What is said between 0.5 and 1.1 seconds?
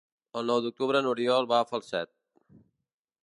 nou d'octubre